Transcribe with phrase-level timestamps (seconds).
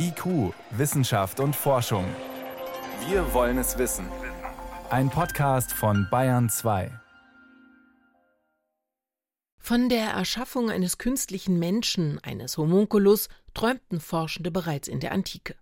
[0.00, 2.04] IQ, Wissenschaft und Forschung.
[3.08, 4.06] Wir wollen es wissen.
[4.90, 6.92] Ein Podcast von Bayern 2.
[9.58, 15.56] Von der Erschaffung eines künstlichen Menschen, eines Homunculus, träumten Forschende bereits in der Antike.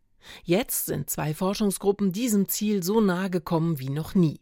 [0.44, 4.40] Jetzt sind zwei Forschungsgruppen diesem Ziel so nahe gekommen wie noch nie.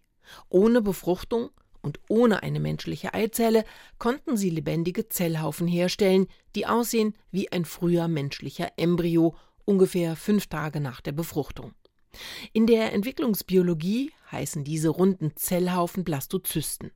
[0.48, 1.50] Ohne Befruchtung
[1.82, 3.64] und ohne eine menschliche Eizelle
[3.98, 6.26] konnten sie lebendige Zellhaufen herstellen,
[6.56, 11.72] die aussehen wie ein früher menschlicher Embryo ungefähr fünf Tage nach der Befruchtung.
[12.53, 16.93] In der Entwicklungsbiologie heißen diese runden Zellhaufen Blastozysten.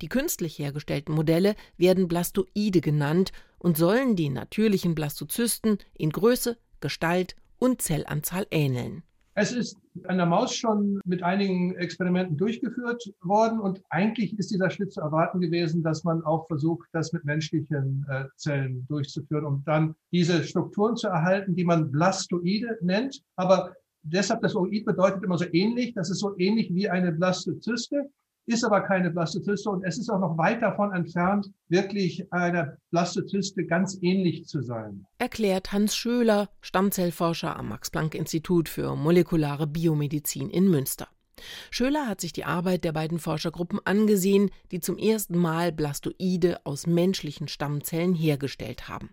[0.00, 7.36] Die künstlich hergestellten Modelle werden Blastoide genannt und sollen den natürlichen Blastozysten in Größe, Gestalt
[7.58, 9.02] und Zellanzahl ähneln.
[9.34, 14.68] Es ist an der Maus schon mit einigen Experimenten durchgeführt worden und eigentlich ist dieser
[14.68, 19.62] Schritt zu erwarten gewesen, dass man auch versucht, das mit menschlichen äh, Zellen durchzuführen, um
[19.64, 23.22] dann diese Strukturen zu erhalten, die man Blastoide nennt.
[23.36, 23.72] Aber
[24.02, 28.10] deshalb das Oid bedeutet immer so ähnlich, das ist so ähnlich wie eine Blastozyste
[28.46, 33.64] ist aber keine Blastozyste und es ist auch noch weit davon entfernt, wirklich einer Blastozyste
[33.66, 35.06] ganz ähnlich zu sein.
[35.18, 41.08] Erklärt Hans Schöler, Stammzellforscher am Max-Planck-Institut für molekulare Biomedizin in Münster.
[41.70, 46.86] Schöler hat sich die Arbeit der beiden Forschergruppen angesehen, die zum ersten Mal Blastoide aus
[46.86, 49.10] menschlichen Stammzellen hergestellt haben.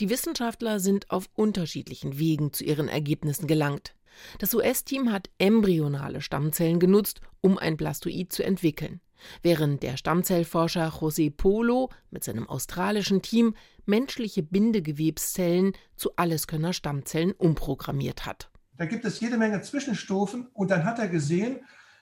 [0.00, 3.94] Die Wissenschaftler sind auf unterschiedlichen Wegen zu ihren Ergebnissen gelangt.
[4.38, 9.00] Das US-Team hat embryonale Stammzellen genutzt, um ein Blastoid zu entwickeln,
[9.42, 13.54] während der Stammzellforscher José Polo mit seinem australischen Team
[13.86, 18.50] menschliche Bindegewebszellen zu Alleskönner Stammzellen umprogrammiert hat.
[18.76, 21.60] Da gibt es jede Menge Zwischenstufen und dann hat er gesehen,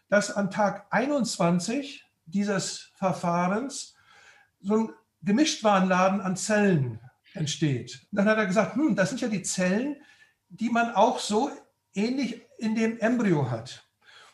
[0.09, 3.95] dass an Tag 21 dieses Verfahrens
[4.61, 4.91] so ein
[5.23, 7.01] Gemischtwarenladen an Zellen
[7.35, 8.07] entsteht.
[8.11, 9.97] Und dann hat er gesagt, hm, das sind ja die Zellen,
[10.49, 11.51] die man auch so
[11.97, 13.85] ähnlich in dem Embryo hat.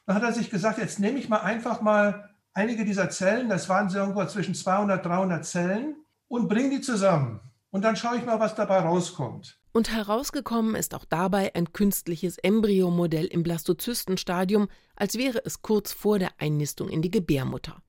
[0.07, 3.69] Dann hat er sich gesagt, jetzt nehme ich mal einfach mal einige dieser Zellen, das
[3.69, 5.97] waren so irgendwo zwischen 200, 300 Zellen,
[6.33, 7.41] und bringe die zusammen.
[7.71, 9.59] Und dann schaue ich mal, was dabei rauskommt.
[9.73, 16.19] Und herausgekommen ist auch dabei ein künstliches Embryomodell im Blastozystenstadium, als wäre es kurz vor
[16.19, 17.83] der Einnistung in die Gebärmutter.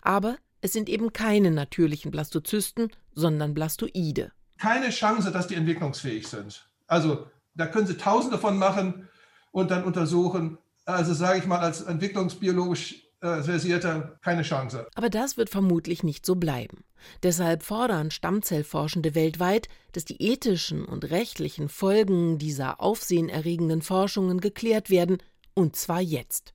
[0.00, 4.30] Aber es sind eben keine natürlichen Blastozysten, sondern Blastoide.
[4.58, 6.68] Keine Chance, dass die entwicklungsfähig sind.
[6.86, 9.08] Also da können Sie tausende von machen
[9.52, 10.58] und dann untersuchen.
[10.84, 14.86] Also sage ich mal, als entwicklungsbiologisch äh, versierter keine Chance.
[14.94, 16.84] Aber das wird vermutlich nicht so bleiben.
[17.22, 25.18] Deshalb fordern Stammzellforschende weltweit, dass die ethischen und rechtlichen Folgen dieser aufsehenerregenden Forschungen geklärt werden,
[25.54, 26.54] und zwar jetzt.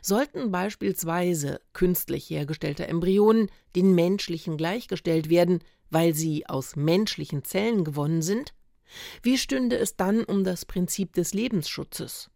[0.00, 5.60] Sollten beispielsweise künstlich hergestellte Embryonen den menschlichen gleichgestellt werden,
[5.90, 8.54] weil sie aus menschlichen Zellen gewonnen sind?
[9.22, 12.30] Wie stünde es dann um das Prinzip des Lebensschutzes?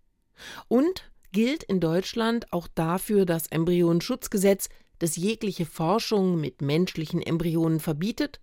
[0.68, 4.68] Und gilt in Deutschland auch dafür das Embryonenschutzgesetz,
[4.98, 8.40] das jegliche Forschung mit menschlichen Embryonen verbietet?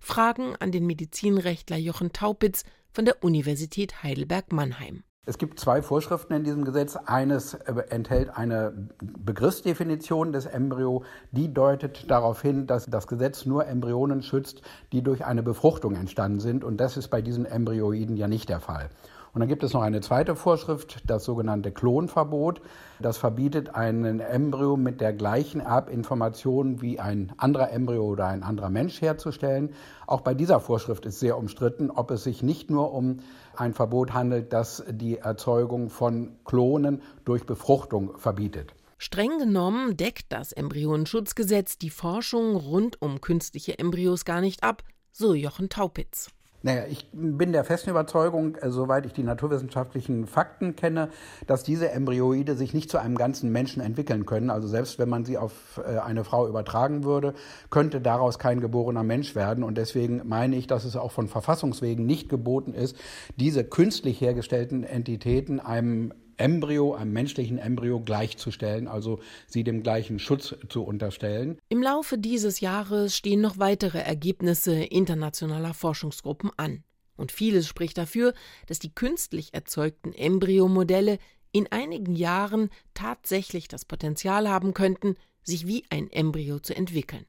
[0.00, 5.04] Fragen an den Medizinrechtler Jochen Taupitz von der Universität Heidelberg-Mannheim.
[5.26, 6.96] Es gibt zwei Vorschriften in diesem Gesetz.
[6.96, 11.02] Eines äh, enthält eine Begriffsdefinition des Embryo,
[11.32, 14.60] die deutet darauf hin, dass das Gesetz nur Embryonen schützt,
[14.92, 16.62] die durch eine Befruchtung entstanden sind.
[16.62, 18.90] Und das ist bei diesen Embryoiden ja nicht der Fall.
[19.34, 22.60] Und dann gibt es noch eine zweite Vorschrift, das sogenannte Klonverbot.
[23.00, 28.70] Das verbietet einen Embryo mit der gleichen Erbinformation wie ein anderer Embryo oder ein anderer
[28.70, 29.74] Mensch herzustellen.
[30.06, 33.18] Auch bei dieser Vorschrift ist sehr umstritten, ob es sich nicht nur um
[33.56, 38.72] ein Verbot handelt, das die Erzeugung von Klonen durch Befruchtung verbietet.
[38.98, 45.34] Streng genommen deckt das Embryonenschutzgesetz die Forschung rund um künstliche Embryos gar nicht ab, so
[45.34, 46.30] Jochen Taupitz.
[46.64, 51.10] Naja, ich bin der festen Überzeugung, äh, soweit ich die naturwissenschaftlichen Fakten kenne,
[51.46, 54.48] dass diese Embryoide sich nicht zu einem ganzen Menschen entwickeln können.
[54.48, 57.34] Also selbst wenn man sie auf äh, eine Frau übertragen würde,
[57.68, 59.62] könnte daraus kein geborener Mensch werden.
[59.62, 62.96] Und deswegen meine ich, dass es auch von Verfassungswegen nicht geboten ist,
[63.36, 70.54] diese künstlich hergestellten Entitäten einem Embryo, einem menschlichen Embryo gleichzustellen, also sie dem gleichen Schutz
[70.68, 71.58] zu unterstellen.
[71.68, 76.84] Im Laufe dieses Jahres stehen noch weitere Ergebnisse internationaler Forschungsgruppen an.
[77.16, 78.34] Und vieles spricht dafür,
[78.66, 81.18] dass die künstlich erzeugten Embryomodelle
[81.52, 85.14] in einigen Jahren tatsächlich das Potenzial haben könnten,
[85.44, 87.26] sich wie ein Embryo zu entwickeln.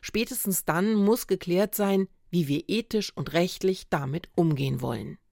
[0.00, 5.18] Spätestens dann muss geklärt sein, wie wir ethisch und rechtlich damit umgehen wollen.